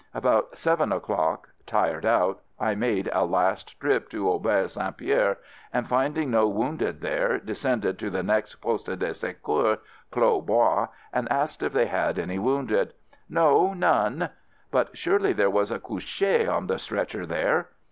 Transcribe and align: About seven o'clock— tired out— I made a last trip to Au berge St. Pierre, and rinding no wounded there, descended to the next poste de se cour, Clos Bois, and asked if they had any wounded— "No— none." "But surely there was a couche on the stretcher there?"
About 0.15 0.57
seven 0.57 0.91
o'clock— 0.91 1.49
tired 1.67 2.07
out— 2.07 2.41
I 2.69 2.73
made 2.73 3.07
a 3.13 3.23
last 3.23 3.79
trip 3.79 4.09
to 4.09 4.27
Au 4.31 4.39
berge 4.39 4.71
St. 4.71 4.97
Pierre, 4.97 5.37
and 5.71 5.85
rinding 5.91 6.31
no 6.31 6.47
wounded 6.47 7.01
there, 7.01 7.37
descended 7.37 7.99
to 7.99 8.09
the 8.09 8.23
next 8.23 8.55
poste 8.55 8.97
de 8.97 9.13
se 9.13 9.35
cour, 9.45 9.77
Clos 10.09 10.43
Bois, 10.43 10.87
and 11.13 11.31
asked 11.31 11.61
if 11.61 11.71
they 11.73 11.85
had 11.85 12.17
any 12.17 12.39
wounded— 12.39 12.93
"No— 13.43 13.73
none." 13.75 14.31
"But 14.71 14.97
surely 14.97 15.33
there 15.33 15.51
was 15.51 15.69
a 15.69 15.77
couche 15.79 16.47
on 16.49 16.65
the 16.65 16.79
stretcher 16.79 17.27
there?" 17.27 17.69